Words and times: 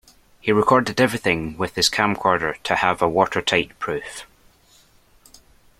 He 0.39 0.51
recorded 0.51 0.99
everything 0.99 1.55
with 1.57 1.75
his 1.75 1.87
camcorder 1.87 2.55
to 2.63 2.75
have 2.77 3.03
a 3.03 3.07
watertight 3.07 3.77
proof. 3.77 4.25